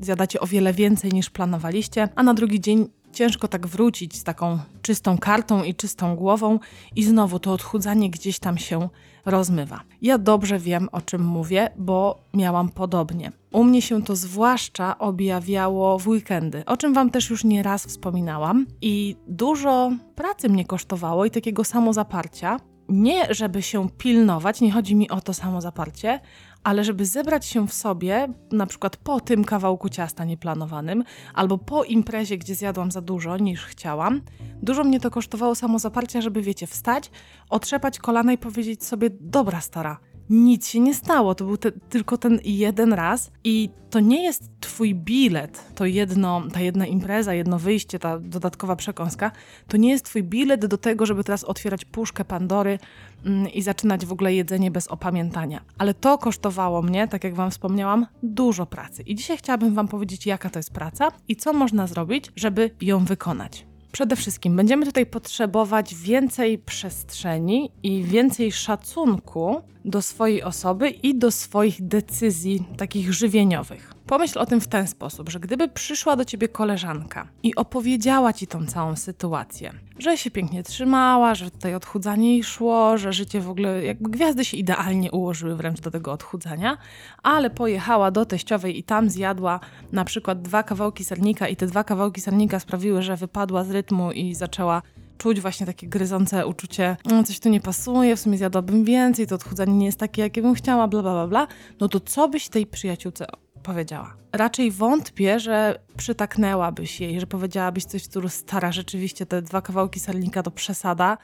zjadacie 0.00 0.40
o 0.40 0.46
wiele 0.46 0.72
więcej 0.72 1.10
niż 1.12 1.30
planowaliście, 1.30 2.08
a 2.14 2.22
na 2.22 2.34
drugi 2.34 2.60
dzień 2.60 2.88
ciężko 3.12 3.48
tak 3.48 3.66
wrócić 3.66 4.16
z 4.16 4.24
taką 4.24 4.58
czystą 4.82 5.18
kartą 5.18 5.64
i 5.64 5.74
czystą 5.74 6.16
głową 6.16 6.58
i 6.96 7.04
znowu 7.04 7.38
to 7.38 7.52
odchudzanie 7.52 8.10
gdzieś 8.10 8.38
tam 8.38 8.58
się 8.58 8.88
rozmywa. 9.24 9.80
Ja 10.02 10.18
dobrze 10.18 10.58
wiem, 10.58 10.88
o 10.92 11.00
czym 11.00 11.24
mówię, 11.24 11.68
bo 11.76 12.18
miałam 12.34 12.68
podobnie. 12.68 13.32
U 13.52 13.64
mnie 13.64 13.82
się 13.82 14.02
to 14.02 14.16
zwłaszcza 14.16 14.98
objawiało 14.98 15.98
w 15.98 16.08
weekendy, 16.08 16.64
o 16.66 16.76
czym 16.76 16.94
Wam 16.94 17.10
też 17.10 17.30
już 17.30 17.44
nie 17.44 17.62
raz 17.62 17.86
wspominałam, 17.86 18.66
i 18.80 19.16
dużo 19.28 19.92
pracy 20.14 20.48
mnie 20.48 20.64
kosztowało 20.64 21.24
i 21.24 21.30
takiego 21.30 21.64
samozaparcia. 21.64 22.56
Nie, 22.88 23.34
żeby 23.34 23.62
się 23.62 23.88
pilnować, 23.98 24.60
nie 24.60 24.72
chodzi 24.72 24.94
mi 24.94 25.10
o 25.10 25.20
to 25.20 25.34
samozaparcie, 25.34 26.20
ale 26.64 26.84
żeby 26.84 27.06
zebrać 27.06 27.46
się 27.46 27.68
w 27.68 27.72
sobie, 27.72 28.28
na 28.52 28.66
przykład 28.66 28.96
po 28.96 29.20
tym 29.20 29.44
kawałku 29.44 29.88
ciasta 29.88 30.24
nieplanowanym, 30.24 31.04
albo 31.34 31.58
po 31.58 31.84
imprezie, 31.84 32.38
gdzie 32.38 32.54
zjadłam 32.54 32.90
za 32.90 33.00
dużo 33.00 33.36
niż 33.36 33.64
chciałam, 33.64 34.20
dużo 34.62 34.84
mnie 34.84 35.00
to 35.00 35.10
kosztowało 35.10 35.54
samozaparcia, 35.54 36.20
żeby 36.20 36.42
wiecie, 36.42 36.66
wstać, 36.66 37.10
otrzepać 37.50 37.98
kolana 37.98 38.32
i 38.32 38.38
powiedzieć 38.38 38.84
sobie: 38.84 39.10
Dobra, 39.20 39.60
stara, 39.60 39.98
nic 40.32 40.68
się 40.68 40.80
nie 40.80 40.94
stało. 40.94 41.34
To 41.34 41.44
był 41.44 41.56
te, 41.56 41.72
tylko 41.72 42.18
ten 42.18 42.38
jeden 42.44 42.92
raz 42.92 43.30
i 43.44 43.70
to 43.90 44.00
nie 44.00 44.22
jest 44.22 44.50
twój 44.60 44.94
bilet, 44.94 45.64
to 45.74 45.86
jedno, 45.86 46.42
ta 46.52 46.60
jedna 46.60 46.86
impreza, 46.86 47.34
jedno 47.34 47.58
wyjście, 47.58 47.98
ta 47.98 48.18
dodatkowa 48.18 48.76
przekąska, 48.76 49.30
to 49.68 49.76
nie 49.76 49.90
jest 49.90 50.04
twój 50.04 50.22
bilet 50.22 50.66
do 50.66 50.78
tego, 50.78 51.06
żeby 51.06 51.24
teraz 51.24 51.44
otwierać 51.44 51.84
puszkę 51.84 52.24
Pandory 52.24 52.78
mm, 53.24 53.52
i 53.52 53.62
zaczynać 53.62 54.06
w 54.06 54.12
ogóle 54.12 54.34
jedzenie 54.34 54.70
bez 54.70 54.88
opamiętania. 54.88 55.60
Ale 55.78 55.94
to 55.94 56.18
kosztowało 56.18 56.82
mnie, 56.82 57.08
tak 57.08 57.24
jak 57.24 57.34
wam 57.34 57.50
wspomniałam, 57.50 58.06
dużo 58.22 58.66
pracy. 58.66 59.02
I 59.02 59.14
dzisiaj 59.14 59.36
chciałabym 59.36 59.74
wam 59.74 59.88
powiedzieć, 59.88 60.26
jaka 60.26 60.50
to 60.50 60.58
jest 60.58 60.72
praca 60.72 61.08
i 61.28 61.36
co 61.36 61.52
można 61.52 61.86
zrobić, 61.86 62.32
żeby 62.36 62.70
ją 62.80 63.04
wykonać. 63.04 63.66
Przede 63.92 64.16
wszystkim 64.16 64.56
będziemy 64.56 64.86
tutaj 64.86 65.06
potrzebować 65.06 65.94
więcej 65.94 66.58
przestrzeni 66.58 67.70
i 67.82 68.02
więcej 68.02 68.52
szacunku 68.52 69.62
do 69.84 70.02
swojej 70.02 70.42
osoby 70.42 70.90
i 70.90 71.18
do 71.18 71.30
swoich 71.30 71.86
decyzji 71.88 72.64
takich 72.76 73.12
żywieniowych. 73.12 73.94
Pomyśl 74.06 74.38
o 74.38 74.46
tym 74.46 74.60
w 74.60 74.68
ten 74.68 74.86
sposób, 74.86 75.28
że 75.28 75.40
gdyby 75.40 75.68
przyszła 75.68 76.16
do 76.16 76.24
ciebie 76.24 76.48
koleżanka 76.48 77.28
i 77.42 77.54
opowiedziała 77.54 78.32
ci 78.32 78.46
tą 78.46 78.66
całą 78.66 78.96
sytuację, 78.96 79.72
że 79.98 80.16
się 80.16 80.30
pięknie 80.30 80.62
trzymała, 80.62 81.34
że 81.34 81.50
tutaj 81.50 81.74
odchudzanie 81.74 82.32
jej 82.32 82.44
szło, 82.44 82.98
że 82.98 83.12
życie 83.12 83.40
w 83.40 83.50
ogóle, 83.50 83.84
jakby 83.84 84.10
gwiazdy 84.10 84.44
się 84.44 84.56
idealnie 84.56 85.10
ułożyły 85.10 85.56
wręcz 85.56 85.80
do 85.80 85.90
tego 85.90 86.12
odchudzania, 86.12 86.78
ale 87.22 87.50
pojechała 87.50 88.10
do 88.10 88.26
teściowej 88.26 88.78
i 88.78 88.82
tam 88.82 89.10
zjadła 89.10 89.60
na 89.92 90.04
przykład 90.04 90.42
dwa 90.42 90.62
kawałki 90.62 91.04
sernika 91.04 91.48
i 91.48 91.56
te 91.56 91.66
dwa 91.66 91.84
kawałki 91.84 92.20
sernika 92.20 92.60
sprawiły, 92.60 93.02
że 93.02 93.16
wypadła 93.16 93.64
z 93.64 93.70
rytmu 93.70 94.12
i 94.12 94.34
zaczęła 94.34 94.82
czuć 95.22 95.40
właśnie 95.40 95.66
takie 95.66 95.86
gryzące 95.86 96.46
uczucie, 96.46 96.96
no 97.04 97.24
coś 97.24 97.40
tu 97.40 97.48
nie 97.48 97.60
pasuje, 97.60 98.16
w 98.16 98.20
sumie 98.20 98.38
zjadłabym 98.38 98.84
więcej, 98.84 99.26
to 99.26 99.34
odchudzanie 99.34 99.74
nie 99.74 99.86
jest 99.86 99.98
takie, 99.98 100.22
jakie 100.22 100.42
bym 100.42 100.54
chciała, 100.54 100.88
bla, 100.88 101.02
bla, 101.02 101.12
bla, 101.12 101.26
bla, 101.26 101.46
no 101.80 101.88
to 101.88 102.00
co 102.00 102.28
byś 102.28 102.48
tej 102.48 102.66
przyjaciółce 102.66 103.26
powiedziała? 103.62 104.16
Raczej 104.32 104.70
wątpię, 104.70 105.40
że 105.40 105.78
przytaknęłabyś 105.96 107.00
jej, 107.00 107.20
że 107.20 107.26
powiedziałabyś 107.26 107.84
coś 107.84 108.02
w 108.02 108.04
stylu 108.04 108.28
stara, 108.28 108.72
rzeczywiście 108.72 109.26
te 109.26 109.42
dwa 109.42 109.62
kawałki 109.62 110.00
sernika 110.00 110.42
to 110.42 110.50
przesada 110.50 111.18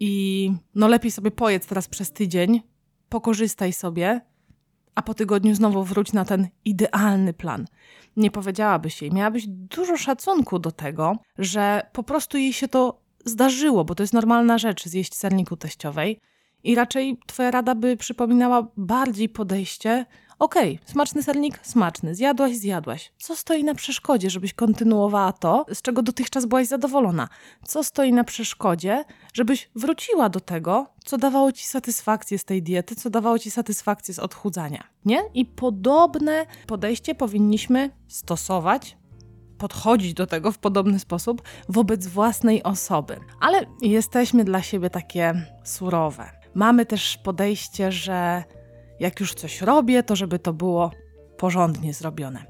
i 0.00 0.52
no 0.74 0.88
lepiej 0.88 1.10
sobie 1.10 1.30
pojedz 1.30 1.66
teraz 1.66 1.88
przez 1.88 2.12
tydzień, 2.12 2.60
pokorzystaj 3.08 3.72
sobie, 3.72 4.20
a 4.94 5.02
po 5.02 5.14
tygodniu 5.14 5.54
znowu 5.54 5.84
wróć 5.84 6.12
na 6.12 6.24
ten 6.24 6.48
idealny 6.64 7.32
plan. 7.32 7.66
Nie 8.16 8.30
powiedziałabyś 8.30 9.02
jej, 9.02 9.12
miałabyś 9.12 9.44
dużo 9.46 9.96
szacunku 9.96 10.58
do 10.58 10.72
tego, 10.72 11.16
że 11.38 11.82
po 11.92 12.02
prostu 12.02 12.38
jej 12.38 12.52
się 12.52 12.68
to 12.68 13.01
zdarzyło, 13.24 13.84
bo 13.84 13.94
to 13.94 14.02
jest 14.02 14.12
normalna 14.12 14.58
rzecz 14.58 14.84
zjeść 14.84 15.14
serniku 15.14 15.56
teściowej. 15.56 16.20
I 16.64 16.74
raczej 16.74 17.18
twoja 17.26 17.50
rada 17.50 17.74
by 17.74 17.96
przypominała 17.96 18.66
bardziej 18.76 19.28
podejście 19.28 20.06
Okej, 20.42 20.74
okay, 20.74 20.92
smaczny 20.92 21.22
sernik, 21.22 21.60
smaczny, 21.62 22.14
zjadłaś, 22.14 22.56
zjadłaś. 22.56 23.12
Co 23.18 23.36
stoi 23.36 23.64
na 23.64 23.74
przeszkodzie, 23.74 24.30
żebyś 24.30 24.54
kontynuowała 24.54 25.32
to, 25.32 25.66
z 25.74 25.82
czego 25.82 26.02
dotychczas 26.02 26.46
byłaś 26.46 26.66
zadowolona? 26.66 27.28
Co 27.64 27.84
stoi 27.84 28.12
na 28.12 28.24
przeszkodzie, 28.24 29.04
żebyś 29.34 29.70
wróciła 29.74 30.28
do 30.28 30.40
tego, 30.40 30.86
co 31.04 31.18
dawało 31.18 31.52
ci 31.52 31.66
satysfakcję 31.66 32.38
z 32.38 32.44
tej 32.44 32.62
diety, 32.62 32.96
co 32.96 33.10
dawało 33.10 33.38
ci 33.38 33.50
satysfakcję 33.50 34.14
z 34.14 34.18
odchudzania? 34.18 34.84
Nie? 35.04 35.22
I 35.34 35.44
podobne 35.44 36.46
podejście 36.66 37.14
powinniśmy 37.14 37.90
stosować 38.08 38.96
podchodzić 39.62 40.14
do 40.14 40.26
tego 40.26 40.52
w 40.52 40.58
podobny 40.58 40.98
sposób 40.98 41.42
wobec 41.68 42.06
własnej 42.06 42.62
osoby. 42.62 43.20
Ale 43.40 43.66
jesteśmy 43.82 44.44
dla 44.44 44.62
siebie 44.62 44.90
takie 44.90 45.46
surowe. 45.64 46.30
Mamy 46.54 46.86
też 46.86 47.18
podejście, 47.18 47.92
że 47.92 48.44
jak 49.00 49.20
już 49.20 49.34
coś 49.34 49.60
robię, 49.60 50.02
to 50.02 50.16
żeby 50.16 50.38
to 50.38 50.52
było 50.52 50.90
porządnie 51.38 51.94
zrobione. 51.94 52.44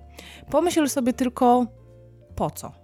Pomyśl 0.50 0.88
sobie 0.88 1.12
tylko 1.12 1.66
po 2.36 2.50
co. 2.50 2.81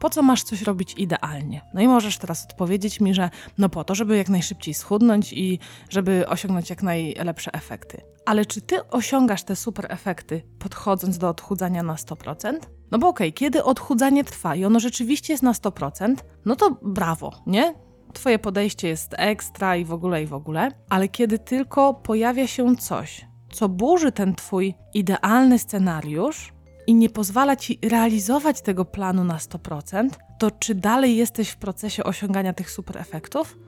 Po 0.00 0.10
co 0.10 0.22
masz 0.22 0.42
coś 0.42 0.62
robić 0.62 0.94
idealnie? 0.96 1.62
No 1.74 1.80
i 1.80 1.88
możesz 1.88 2.18
teraz 2.18 2.46
odpowiedzieć 2.50 3.00
mi, 3.00 3.14
że 3.14 3.30
no 3.58 3.68
po 3.68 3.84
to, 3.84 3.94
żeby 3.94 4.16
jak 4.16 4.28
najszybciej 4.28 4.74
schudnąć 4.74 5.32
i 5.32 5.58
żeby 5.90 6.28
osiągnąć 6.28 6.70
jak 6.70 6.82
najlepsze 6.82 7.54
efekty. 7.54 8.00
Ale 8.26 8.46
czy 8.46 8.60
ty 8.60 8.88
osiągasz 8.88 9.42
te 9.42 9.56
super 9.56 9.86
efekty 9.88 10.42
podchodząc 10.58 11.18
do 11.18 11.28
odchudzania 11.28 11.82
na 11.82 11.94
100%? 11.94 12.58
No 12.90 12.98
bo 12.98 13.08
okej, 13.08 13.28
okay, 13.28 13.32
kiedy 13.32 13.64
odchudzanie 13.64 14.24
trwa 14.24 14.54
i 14.54 14.64
ono 14.64 14.80
rzeczywiście 14.80 15.32
jest 15.32 15.42
na 15.42 15.52
100%, 15.52 16.14
no 16.44 16.56
to 16.56 16.78
brawo, 16.82 17.32
nie? 17.46 17.74
Twoje 18.12 18.38
podejście 18.38 18.88
jest 18.88 19.14
ekstra 19.18 19.76
i 19.76 19.84
w 19.84 19.92
ogóle, 19.92 20.22
i 20.22 20.26
w 20.26 20.34
ogóle, 20.34 20.70
ale 20.90 21.08
kiedy 21.08 21.38
tylko 21.38 21.94
pojawia 21.94 22.46
się 22.46 22.76
coś, 22.76 23.26
co 23.52 23.68
burzy 23.68 24.12
ten 24.12 24.34
Twój 24.34 24.74
idealny 24.94 25.58
scenariusz 25.58 26.53
i 26.86 26.94
nie 26.94 27.10
pozwala 27.10 27.56
Ci 27.56 27.78
realizować 27.82 28.60
tego 28.60 28.84
planu 28.84 29.24
na 29.24 29.36
100%, 29.36 30.08
to 30.38 30.50
czy 30.50 30.74
dalej 30.74 31.16
jesteś 31.16 31.48
w 31.48 31.56
procesie 31.56 32.04
osiągania 32.04 32.52
tych 32.52 32.70
super 32.70 32.98
efektów? 32.98 33.58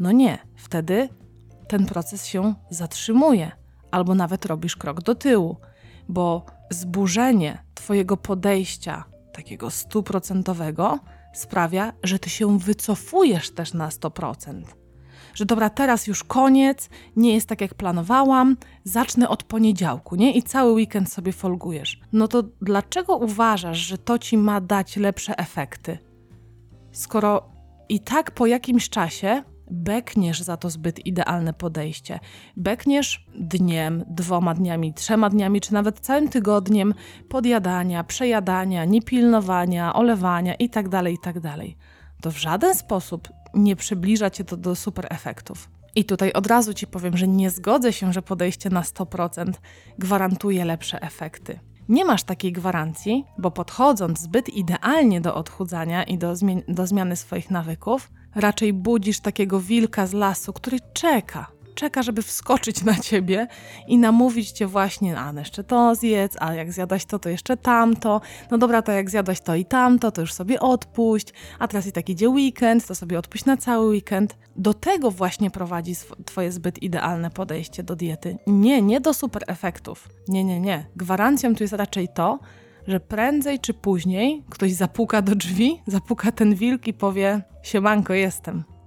No 0.00 0.12
nie, 0.12 0.38
wtedy 0.56 1.08
ten 1.68 1.86
proces 1.86 2.26
się 2.26 2.54
zatrzymuje, 2.70 3.50
albo 3.90 4.14
nawet 4.14 4.46
robisz 4.46 4.76
krok 4.76 5.02
do 5.02 5.14
tyłu, 5.14 5.56
bo 6.08 6.46
zburzenie 6.70 7.58
Twojego 7.74 8.16
podejścia, 8.16 9.04
takiego 9.32 9.70
stuprocentowego, 9.70 10.98
sprawia, 11.34 11.92
że 12.02 12.18
Ty 12.18 12.30
się 12.30 12.58
wycofujesz 12.58 13.50
też 13.50 13.74
na 13.74 13.88
100%. 13.88 14.77
Że 15.38 15.46
dobra, 15.46 15.70
teraz 15.70 16.06
już 16.06 16.24
koniec, 16.24 16.88
nie 17.16 17.34
jest 17.34 17.48
tak 17.48 17.60
jak 17.60 17.74
planowałam, 17.74 18.56
zacznę 18.84 19.28
od 19.28 19.42
poniedziałku, 19.42 20.16
nie? 20.16 20.32
I 20.32 20.42
cały 20.42 20.72
weekend 20.72 21.12
sobie 21.12 21.32
folgujesz. 21.32 22.00
No 22.12 22.28
to 22.28 22.42
dlaczego 22.62 23.16
uważasz, 23.16 23.78
że 23.78 23.98
to 23.98 24.18
ci 24.18 24.38
ma 24.38 24.60
dać 24.60 24.96
lepsze 24.96 25.38
efekty? 25.38 25.98
Skoro 26.92 27.42
i 27.88 28.00
tak 28.00 28.30
po 28.30 28.46
jakimś 28.46 28.88
czasie 28.88 29.42
bekniesz 29.70 30.42
za 30.42 30.56
to 30.56 30.70
zbyt 30.70 31.06
idealne 31.06 31.52
podejście. 31.52 32.20
Bekniesz 32.56 33.26
dniem, 33.34 34.04
dwoma 34.08 34.54
dniami, 34.54 34.94
trzema 34.94 35.30
dniami, 35.30 35.60
czy 35.60 35.72
nawet 35.72 36.00
całym 36.00 36.28
tygodniem 36.28 36.94
podjadania, 37.28 38.04
przejadania, 38.04 38.84
niepilnowania, 38.84 39.94
olewania 39.94 40.54
itd., 40.54 40.90
tak 40.90 41.10
itd. 41.10 41.40
Tak 41.42 41.56
to 42.22 42.30
w 42.30 42.36
żaden 42.36 42.74
sposób 42.74 43.28
nie 43.54 43.76
przybliża 43.76 44.30
cię 44.30 44.44
to 44.44 44.56
do 44.56 44.74
super 44.74 45.06
efektów. 45.10 45.70
I 45.94 46.04
tutaj 46.04 46.32
od 46.32 46.46
razu 46.46 46.74
ci 46.74 46.86
powiem, 46.86 47.16
że 47.16 47.28
nie 47.28 47.50
zgodzę 47.50 47.92
się, 47.92 48.12
że 48.12 48.22
podejście 48.22 48.70
na 48.70 48.82
100% 48.82 49.52
gwarantuje 49.98 50.64
lepsze 50.64 51.02
efekty. 51.02 51.60
Nie 51.88 52.04
masz 52.04 52.22
takiej 52.22 52.52
gwarancji, 52.52 53.24
bo 53.38 53.50
podchodząc 53.50 54.20
zbyt 54.20 54.48
idealnie 54.48 55.20
do 55.20 55.34
odchudzania 55.34 56.04
i 56.04 56.18
do, 56.18 56.34
do 56.68 56.86
zmiany 56.86 57.16
swoich 57.16 57.50
nawyków, 57.50 58.10
raczej 58.34 58.72
budzisz 58.72 59.20
takiego 59.20 59.60
wilka 59.60 60.06
z 60.06 60.12
lasu, 60.12 60.52
który 60.52 60.78
czeka, 60.92 61.46
czeka, 61.78 62.02
żeby 62.02 62.22
wskoczyć 62.22 62.84
na 62.84 62.94
ciebie 62.94 63.46
i 63.86 63.98
namówić 63.98 64.50
cię 64.50 64.66
właśnie, 64.66 65.18
a 65.18 65.32
jeszcze 65.36 65.64
to 65.64 65.94
zjedz, 65.94 66.36
a 66.40 66.54
jak 66.54 66.72
zjadłaś 66.72 67.04
to, 67.04 67.18
to 67.18 67.28
jeszcze 67.28 67.56
tamto. 67.56 68.20
No 68.50 68.58
dobra, 68.58 68.82
to 68.82 68.92
jak 68.92 69.10
zjadłaś 69.10 69.40
to 69.40 69.54
i 69.54 69.64
tamto, 69.64 70.10
to 70.10 70.20
już 70.20 70.32
sobie 70.32 70.60
odpuść, 70.60 71.32
a 71.58 71.68
teraz 71.68 71.86
i 71.86 71.92
tak 71.92 72.08
idzie 72.08 72.28
weekend, 72.28 72.86
to 72.86 72.94
sobie 72.94 73.18
odpuść 73.18 73.44
na 73.44 73.56
cały 73.56 73.88
weekend. 73.88 74.36
Do 74.56 74.74
tego 74.74 75.10
właśnie 75.10 75.50
prowadzi 75.50 75.94
twoje 76.24 76.52
zbyt 76.52 76.82
idealne 76.82 77.30
podejście 77.30 77.82
do 77.82 77.96
diety. 77.96 78.38
Nie, 78.46 78.82
nie 78.82 79.00
do 79.00 79.14
super 79.14 79.42
efektów. 79.46 80.08
Nie, 80.28 80.44
nie, 80.44 80.60
nie. 80.60 80.86
Gwarancją 80.96 81.54
tu 81.54 81.64
jest 81.64 81.74
raczej 81.74 82.08
to, 82.08 82.38
że 82.86 83.00
prędzej 83.00 83.58
czy 83.58 83.74
później 83.74 84.44
ktoś 84.50 84.72
zapuka 84.72 85.22
do 85.22 85.34
drzwi, 85.34 85.82
zapuka 85.86 86.32
ten 86.32 86.54
wilk 86.54 86.86
i 86.86 86.94
powie: 86.94 87.42
Siemanko, 87.62 88.14
jestem. 88.14 88.77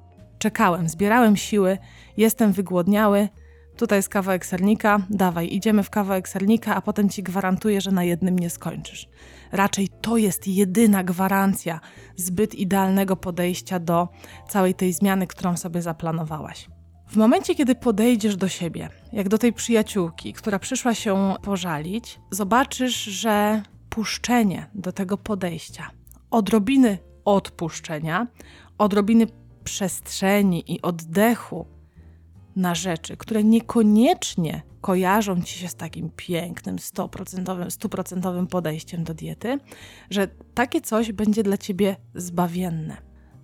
Czekałem, 0.41 0.89
zbierałem 0.89 1.37
siły, 1.37 1.77
jestem 2.17 2.51
wygłodniały. 2.51 3.29
Tutaj 3.77 3.99
jest 3.99 4.09
kawałek 4.09 4.45
sernika, 4.45 4.99
dawaj, 5.09 5.53
idziemy 5.53 5.83
w 5.83 5.89
kawałek 5.89 6.29
sernika, 6.29 6.75
a 6.75 6.81
potem 6.81 7.09
ci 7.09 7.23
gwarantuję, 7.23 7.81
że 7.81 7.91
na 7.91 8.03
jednym 8.03 8.39
nie 8.39 8.49
skończysz. 8.49 9.09
Raczej 9.51 9.89
to 10.01 10.17
jest 10.17 10.47
jedyna 10.47 11.03
gwarancja 11.03 11.79
zbyt 12.15 12.55
idealnego 12.55 13.15
podejścia 13.15 13.79
do 13.79 14.07
całej 14.49 14.73
tej 14.73 14.93
zmiany, 14.93 15.27
którą 15.27 15.57
sobie 15.57 15.81
zaplanowałaś. 15.81 16.67
W 17.07 17.15
momencie, 17.15 17.55
kiedy 17.55 17.75
podejdziesz 17.75 18.35
do 18.35 18.47
siebie, 18.47 18.89
jak 19.13 19.29
do 19.29 19.37
tej 19.37 19.53
przyjaciółki, 19.53 20.33
która 20.33 20.59
przyszła 20.59 20.93
się 20.93 21.35
pożalić, 21.41 22.19
zobaczysz, 22.31 23.03
że 23.03 23.63
puszczenie 23.89 24.69
do 24.75 24.91
tego 24.91 25.17
podejścia, 25.17 25.89
odrobiny 26.31 26.97
odpuszczenia, 27.25 28.27
odrobiny 28.77 29.27
przestrzeni 29.63 30.73
i 30.73 30.81
oddechu 30.81 31.65
na 32.55 32.75
rzeczy, 32.75 33.17
które 33.17 33.43
niekoniecznie 33.43 34.61
kojarzą 34.81 35.41
ci 35.41 35.59
się 35.59 35.67
z 35.67 35.75
takim 35.75 36.09
pięknym, 36.15 36.75
100%, 36.75 37.67
100% 37.67 38.47
podejściem 38.47 39.03
do 39.03 39.13
diety, 39.13 39.57
że 40.09 40.27
takie 40.53 40.81
coś 40.81 41.11
będzie 41.11 41.43
dla 41.43 41.57
ciebie 41.57 41.95
zbawienne. 42.15 42.97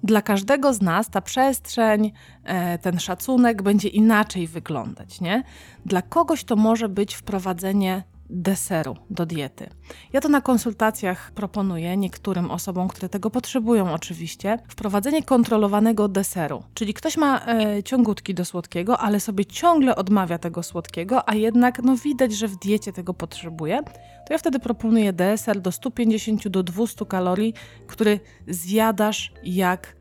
Dla 0.04 0.22
każdego 0.22 0.74
z 0.74 0.82
nas 0.82 1.10
ta 1.10 1.22
przestrzeń, 1.22 2.12
e, 2.44 2.78
ten 2.78 3.00
szacunek 3.00 3.62
będzie 3.62 3.90
inaczej 3.90 4.48
wyglądać, 4.48 5.22
nie? 5.22 5.44
Dla 5.86 6.02
kogoś 6.02 6.44
to 6.44 6.56
może 6.56 6.90
być 6.90 7.16
wprowadzenie 7.16 8.04
deseru 8.30 8.96
do 9.10 9.26
diety. 9.26 9.70
Ja 10.14 10.22
to 10.22 10.30
na 10.30 10.42
konsultacjach 10.42 11.32
proponuję 11.32 11.98
niektórym 11.98 12.52
osobom, 12.52 12.88
które 12.88 13.10
tego 13.10 13.30
potrzebują 13.30 13.94
oczywiście, 13.94 14.60
wprowadzenie 14.68 15.24
kontrolowanego 15.24 16.08
deseru. 16.08 16.64
Czyli 16.74 16.94
ktoś 16.94 17.18
ma 17.18 17.46
e, 17.46 17.84
ciągutki 17.84 18.34
do 18.34 18.46
słodkiego, 18.46 19.00
ale 19.00 19.20
sobie 19.20 19.46
ciągle 19.46 19.96
odmawia 19.96 20.38
tego 20.38 20.64
słodkiego, 20.64 21.30
a 21.30 21.36
jednak 21.36 21.84
no 21.84 21.96
widać, 21.96 22.34
że 22.34 22.48
w 22.48 22.56
diecie 22.56 22.94
tego 22.94 23.14
potrzebuje. 23.14 23.84
To 24.28 24.34
ja 24.34 24.38
wtedy 24.38 24.60
proponuję 24.60 25.14
deser 25.14 25.62
do 25.62 25.72
150 25.72 26.48
do 26.48 26.64
200 26.64 27.06
kalorii, 27.06 27.54
który 27.88 28.20
zjadasz 28.48 29.34
jak 29.44 29.98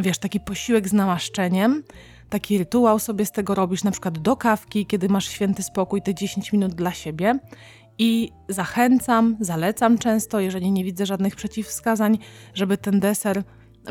wiesz, 0.00 0.18
taki 0.18 0.40
posiłek 0.40 0.88
z 0.88 0.92
namaszczeniem, 0.92 1.82
taki 2.28 2.58
rytuał 2.58 2.98
sobie 2.98 3.26
z 3.26 3.32
tego 3.32 3.54
robisz, 3.54 3.84
na 3.84 3.90
przykład 3.90 4.18
do 4.18 4.36
kawki, 4.36 4.86
kiedy 4.86 5.08
masz 5.08 5.28
święty 5.28 5.62
spokój, 5.62 6.02
te 6.02 6.14
10 6.14 6.52
minut 6.52 6.74
dla 6.74 6.92
siebie. 6.92 7.38
I 7.98 8.32
zachęcam, 8.48 9.36
zalecam 9.40 9.98
często, 9.98 10.40
jeżeli 10.40 10.72
nie 10.72 10.84
widzę 10.84 11.06
żadnych 11.06 11.36
przeciwwskazań, 11.36 12.18
żeby 12.54 12.78
ten 12.78 13.00
deser 13.00 13.42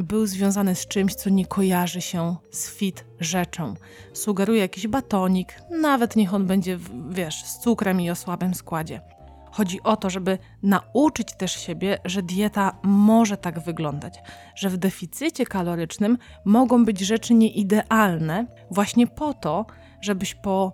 był 0.03 0.25
związany 0.25 0.75
z 0.75 0.87
czymś, 0.87 1.15
co 1.15 1.29
nie 1.29 1.45
kojarzy 1.45 2.01
się 2.01 2.35
z 2.51 2.71
fit 2.71 3.05
rzeczą. 3.19 3.73
Sugeruję 4.13 4.59
jakiś 4.59 4.87
batonik, 4.87 5.61
nawet 5.81 6.15
niech 6.15 6.33
on 6.33 6.45
będzie, 6.45 6.79
wiesz, 7.09 7.43
z 7.45 7.59
cukrem 7.59 8.01
i 8.01 8.09
o 8.09 8.15
słabym 8.15 8.53
składzie. 8.53 9.14
Chodzi 9.55 9.83
o 9.83 9.97
to, 9.97 10.09
żeby 10.09 10.37
nauczyć 10.63 11.27
też 11.37 11.51
siebie, 11.51 11.97
że 12.05 12.23
dieta 12.23 12.77
może 12.83 13.37
tak 13.37 13.59
wyglądać, 13.59 14.19
że 14.55 14.69
w 14.69 14.77
deficycie 14.77 15.45
kalorycznym 15.45 16.17
mogą 16.45 16.85
być 16.85 16.99
rzeczy 16.99 17.33
nieidealne, 17.33 18.45
właśnie 18.71 19.07
po 19.07 19.33
to, 19.33 19.65
żebyś 20.01 20.35
po 20.35 20.73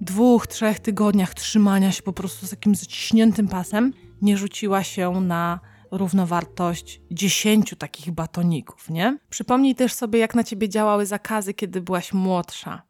dwóch, 0.00 0.46
trzech 0.46 0.80
tygodniach 0.80 1.34
trzymania 1.34 1.92
się 1.92 2.02
po 2.02 2.12
prostu 2.12 2.46
z 2.46 2.50
takim 2.50 2.74
zaciśniętym 2.74 3.48
pasem 3.48 3.92
nie 4.22 4.36
rzuciła 4.36 4.82
się 4.82 5.10
na 5.10 5.60
równowartość 5.90 7.00
dziesięciu 7.10 7.76
takich 7.76 8.10
batoników, 8.10 8.90
nie? 8.90 9.18
Przypomnij 9.30 9.74
też 9.74 9.92
sobie, 9.92 10.18
jak 10.18 10.34
na 10.34 10.44
ciebie 10.44 10.68
działały 10.68 11.06
zakazy, 11.06 11.54
kiedy 11.54 11.80
byłaś 11.80 12.12
młodsza 12.12 12.82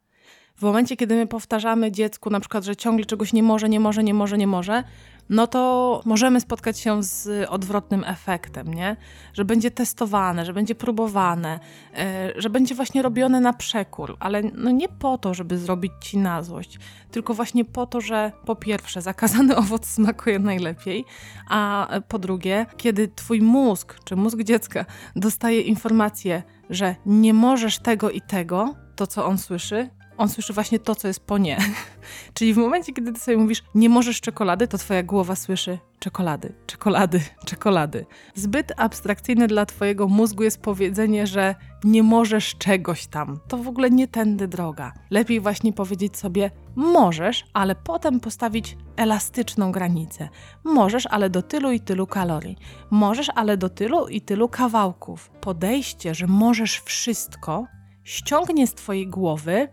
W 0.56 0.62
momencie, 0.62 0.96
kiedy 0.96 1.14
my 1.14 1.26
powtarzamy 1.26 1.92
dziecku 1.92 2.30
na 2.30 2.40
przykład, 2.40 2.64
że 2.64 2.76
ciągle 2.76 3.04
czegoś 3.04 3.32
nie 3.32 3.42
może, 3.42 3.68
nie 3.68 3.80
może, 3.80 4.04
nie 4.04 4.14
może, 4.14 4.38
nie 4.38 4.46
może, 4.46 4.84
no 5.30 5.46
to 5.46 6.02
możemy 6.04 6.40
spotkać 6.40 6.78
się 6.78 7.02
z 7.02 7.48
odwrotnym 7.50 8.04
efektem, 8.06 8.74
nie? 8.74 8.96
Że 9.32 9.44
będzie 9.44 9.70
testowane, 9.70 10.44
że 10.44 10.52
będzie 10.52 10.74
próbowane, 10.74 11.60
yy, 11.92 12.00
że 12.36 12.50
będzie 12.50 12.74
właśnie 12.74 13.02
robione 13.02 13.40
na 13.40 13.52
przekór, 13.52 14.16
ale 14.20 14.42
no 14.42 14.70
nie 14.70 14.88
po 14.88 15.18
to, 15.18 15.34
żeby 15.34 15.58
zrobić 15.58 15.92
ci 16.00 16.18
na 16.18 16.42
złość, 16.42 16.78
tylko 17.10 17.34
właśnie 17.34 17.64
po 17.64 17.86
to, 17.86 18.00
że 18.00 18.32
po 18.44 18.56
pierwsze 18.56 19.02
zakazany 19.02 19.56
owoc 19.62 19.86
smakuje 19.86 20.38
najlepiej, 20.38 21.04
a 21.48 21.88
po 22.08 22.18
drugie, 22.18 22.66
kiedy 22.76 23.08
twój 23.08 23.40
mózg, 23.40 23.98
czy 24.04 24.16
mózg 24.16 24.38
dziecka 24.42 24.84
dostaje 25.16 25.60
informację, 25.60 26.42
że 26.70 26.96
nie 27.06 27.34
możesz 27.34 27.78
tego 27.78 28.10
i 28.10 28.20
tego, 28.20 28.74
to 28.96 29.06
co 29.06 29.26
on 29.26 29.38
słyszy, 29.38 29.90
on 30.20 30.28
słyszy 30.28 30.52
właśnie 30.52 30.78
to, 30.78 30.94
co 30.94 31.08
jest 31.08 31.20
po 31.20 31.38
nie. 31.38 31.58
Czyli 32.34 32.54
w 32.54 32.56
momencie, 32.56 32.92
kiedy 32.92 33.12
ty 33.12 33.20
sobie 33.20 33.36
mówisz, 33.36 33.62
nie 33.74 33.88
możesz 33.88 34.20
czekolady, 34.20 34.68
to 34.68 34.78
twoja 34.78 35.02
głowa 35.02 35.36
słyszy 35.36 35.78
czekolady, 35.98 36.52
czekolady, 36.66 37.20
czekolady. 37.46 38.06
Zbyt 38.34 38.72
abstrakcyjne 38.76 39.48
dla 39.48 39.66
twojego 39.66 40.08
mózgu 40.08 40.42
jest 40.42 40.60
powiedzenie, 40.60 41.26
że 41.26 41.54
nie 41.84 42.02
możesz 42.02 42.56
czegoś 42.58 43.06
tam. 43.06 43.40
To 43.48 43.56
w 43.56 43.68
ogóle 43.68 43.90
nie 43.90 44.08
tędy 44.08 44.48
droga. 44.48 44.92
Lepiej 45.10 45.40
właśnie 45.40 45.72
powiedzieć 45.72 46.16
sobie, 46.16 46.50
możesz, 46.76 47.44
ale 47.52 47.74
potem 47.74 48.20
postawić 48.20 48.76
elastyczną 48.96 49.72
granicę. 49.72 50.28
Możesz, 50.64 51.06
ale 51.06 51.30
do 51.30 51.42
tylu 51.42 51.72
i 51.72 51.80
tylu 51.80 52.06
kalorii. 52.06 52.56
Możesz, 52.90 53.30
ale 53.34 53.56
do 53.56 53.68
tylu 53.68 54.08
i 54.08 54.20
tylu 54.20 54.48
kawałków. 54.48 55.30
Podejście, 55.40 56.14
że 56.14 56.26
możesz 56.26 56.80
wszystko, 56.80 57.66
ściągnie 58.04 58.66
z 58.66 58.74
twojej 58.74 59.08
głowy 59.08 59.68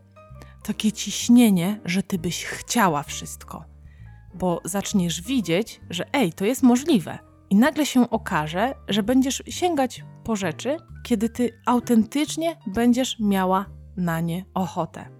takie 0.67 0.91
ciśnienie, 0.91 1.79
że 1.85 2.03
ty 2.03 2.17
byś 2.17 2.45
chciała 2.45 3.03
wszystko, 3.03 3.65
bo 4.33 4.61
zaczniesz 4.63 5.21
widzieć, 5.21 5.81
że 5.89 6.05
ej, 6.13 6.33
to 6.33 6.45
jest 6.45 6.63
możliwe. 6.63 7.19
I 7.49 7.55
nagle 7.55 7.85
się 7.85 8.09
okaże, 8.09 8.73
że 8.87 9.03
będziesz 9.03 9.43
sięgać 9.49 10.03
po 10.23 10.35
rzeczy, 10.35 10.77
kiedy 11.03 11.29
ty 11.29 11.49
autentycznie 11.65 12.55
będziesz 12.67 13.19
miała 13.19 13.65
na 13.97 14.19
nie 14.19 14.45
ochotę. 14.53 15.16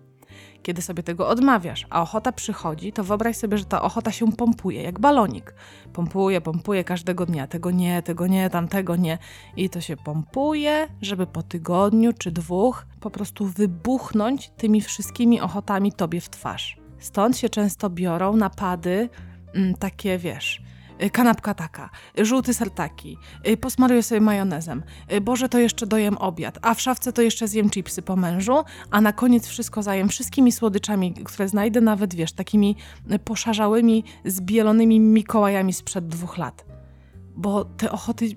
Kiedy 0.67 0.81
sobie 0.81 1.03
tego 1.03 1.27
odmawiasz, 1.27 1.85
a 1.89 2.01
ochota 2.01 2.31
przychodzi, 2.31 2.93
to 2.93 3.03
wyobraź 3.03 3.37
sobie, 3.37 3.57
że 3.57 3.65
ta 3.65 3.81
ochota 3.81 4.11
się 4.11 4.31
pompuje, 4.31 4.83
jak 4.83 4.99
balonik. 4.99 5.53
Pompuje, 5.93 6.41
pompuje 6.41 6.83
każdego 6.83 7.25
dnia. 7.25 7.47
Tego 7.47 7.71
nie, 7.71 8.01
tego 8.01 8.27
nie, 8.27 8.49
tamtego 8.49 8.95
nie. 8.95 9.17
I 9.55 9.69
to 9.69 9.81
się 9.81 9.97
pompuje, 9.97 10.87
żeby 11.01 11.27
po 11.27 11.43
tygodniu 11.43 12.13
czy 12.13 12.31
dwóch 12.31 12.85
po 12.99 13.09
prostu 13.09 13.45
wybuchnąć 13.45 14.51
tymi 14.57 14.81
wszystkimi 14.81 15.41
ochotami 15.41 15.93
tobie 15.93 16.21
w 16.21 16.29
twarz. 16.29 16.77
Stąd 16.99 17.37
się 17.37 17.49
często 17.49 17.89
biorą 17.89 18.35
napady, 18.35 19.09
mm, 19.53 19.75
takie 19.75 20.17
wiesz, 20.17 20.61
kanapka 21.11 21.53
taka, 21.53 21.89
żółty 22.17 22.53
ser 22.53 22.71
taki, 22.71 23.17
y, 23.47 23.57
posmaruję 23.57 24.03
sobie 24.03 24.21
majonezem, 24.21 24.83
y, 25.13 25.21
Boże, 25.21 25.49
to 25.49 25.59
jeszcze 25.59 25.87
dojem 25.87 26.17
obiad, 26.17 26.59
a 26.61 26.73
w 26.73 26.81
szafce 26.81 27.13
to 27.13 27.21
jeszcze 27.21 27.47
zjem 27.47 27.69
chipsy 27.69 28.01
po 28.01 28.15
mężu, 28.15 28.63
a 28.91 29.01
na 29.01 29.13
koniec 29.13 29.47
wszystko 29.47 29.83
zajem 29.83 30.09
wszystkimi 30.09 30.51
słodyczami, 30.51 31.13
które 31.13 31.47
znajdę, 31.47 31.81
nawet 31.81 32.15
wiesz, 32.15 32.31
takimi 32.31 32.75
poszarzałymi, 33.23 34.03
zbielonymi 34.25 34.99
Mikołajami 34.99 35.73
sprzed 35.73 36.07
dwóch 36.07 36.37
lat. 36.37 36.65
Bo 37.35 37.65
te 37.65 37.91
ochoty 37.91 38.29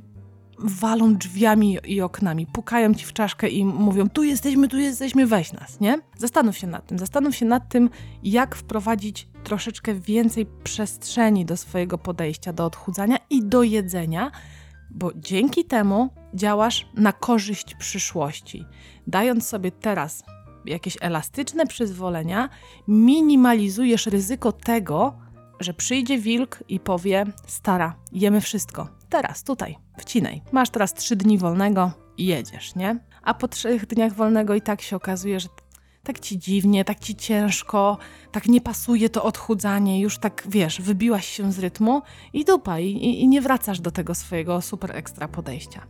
walą 0.64 1.14
drzwiami 1.14 1.78
i 1.86 2.00
oknami, 2.00 2.46
pukają 2.46 2.94
ci 2.94 3.06
w 3.06 3.12
czaszkę 3.12 3.48
i 3.48 3.64
mówią: 3.64 4.08
Tu 4.08 4.22
jesteśmy, 4.22 4.68
tu 4.68 4.78
jesteśmy, 4.78 5.26
weź 5.26 5.52
nas, 5.52 5.80
nie? 5.80 5.98
Zastanów 6.16 6.58
się 6.58 6.66
nad 6.66 6.86
tym. 6.86 6.98
Zastanów 6.98 7.36
się 7.36 7.46
nad 7.46 7.68
tym, 7.68 7.90
jak 8.22 8.56
wprowadzić 8.56 9.28
troszeczkę 9.44 9.94
więcej 9.94 10.46
przestrzeni 10.64 11.44
do 11.44 11.56
swojego 11.56 11.98
podejścia 11.98 12.52
do 12.52 12.64
odchudzania 12.64 13.16
i 13.30 13.44
do 13.44 13.62
jedzenia, 13.62 14.30
bo 14.90 15.10
dzięki 15.14 15.64
temu 15.64 16.08
działasz 16.34 16.88
na 16.94 17.12
korzyść 17.12 17.74
przyszłości. 17.74 18.64
Dając 19.06 19.46
sobie 19.46 19.72
teraz 19.72 20.24
jakieś 20.64 20.96
elastyczne 21.00 21.66
przyzwolenia, 21.66 22.48
minimalizujesz 22.88 24.06
ryzyko 24.06 24.52
tego, 24.52 25.18
że 25.60 25.74
przyjdzie 25.74 26.18
wilk 26.18 26.64
i 26.68 26.80
powie: 26.80 27.24
Stara, 27.46 27.96
jemy 28.12 28.40
wszystko. 28.40 28.88
Teraz, 29.08 29.44
tutaj, 29.44 29.78
wcinaj. 30.00 30.42
Masz 30.52 30.70
teraz 30.70 30.94
trzy 30.94 31.16
dni 31.16 31.38
wolnego 31.38 31.92
i 32.16 32.26
jedziesz, 32.26 32.74
nie? 32.74 32.98
A 33.22 33.34
po 33.34 33.48
trzech 33.48 33.86
dniach 33.86 34.12
wolnego 34.12 34.54
i 34.54 34.60
tak 34.60 34.82
się 34.82 34.96
okazuje, 34.96 35.40
że 35.40 35.48
tak 36.02 36.20
ci 36.20 36.38
dziwnie, 36.38 36.84
tak 36.84 37.00
ci 37.00 37.14
ciężko, 37.16 37.98
tak 38.32 38.46
nie 38.46 38.60
pasuje 38.60 39.08
to 39.08 39.24
odchudzanie, 39.24 40.00
już 40.00 40.18
tak 40.18 40.44
wiesz, 40.48 40.80
wybiłaś 40.80 41.26
się 41.26 41.52
z 41.52 41.58
rytmu 41.58 42.02
i 42.32 42.44
dupa, 42.44 42.78
i, 42.78 43.20
i 43.22 43.28
nie 43.28 43.40
wracasz 43.40 43.80
do 43.80 43.90
tego 43.90 44.14
swojego 44.14 44.60
super 44.60 44.96
ekstra 44.96 45.28
podejścia. 45.28 45.86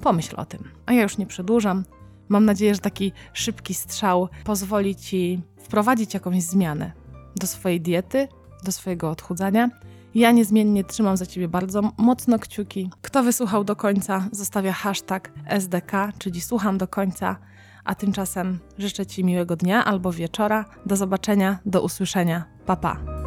Pomyśl 0.00 0.34
o 0.36 0.44
tym. 0.44 0.70
A 0.86 0.92
ja 0.92 1.02
już 1.02 1.18
nie 1.18 1.26
przedłużam. 1.26 1.84
Mam 2.28 2.44
nadzieję, 2.44 2.74
że 2.74 2.80
taki 2.80 3.12
szybki 3.32 3.74
strzał 3.74 4.28
pozwoli 4.44 4.96
ci 4.96 5.40
wprowadzić 5.56 6.14
jakąś 6.14 6.42
zmianę 6.42 6.92
do 7.36 7.46
swojej 7.46 7.80
diety, 7.80 8.28
do 8.64 8.72
swojego 8.72 9.10
odchudzania. 9.10 9.70
Ja 10.14 10.30
niezmiennie 10.30 10.84
trzymam 10.84 11.16
za 11.16 11.26
Ciebie 11.26 11.48
bardzo 11.48 11.92
mocno 11.96 12.38
kciuki. 12.38 12.90
Kto 13.02 13.22
wysłuchał 13.22 13.64
do 13.64 13.76
końca, 13.76 14.28
zostawia 14.32 14.72
hashtag 14.72 15.32
SDK, 15.46 15.92
czyli 16.18 16.40
słucham 16.40 16.78
do 16.78 16.88
końca. 16.88 17.36
A 17.84 17.94
tymczasem 17.94 18.58
życzę 18.78 19.06
Ci 19.06 19.24
miłego 19.24 19.56
dnia 19.56 19.84
albo 19.84 20.12
wieczora. 20.12 20.64
Do 20.86 20.96
zobaczenia, 20.96 21.58
do 21.66 21.82
usłyszenia. 21.82 22.44
Pa 22.66 22.76
pa. 22.76 23.19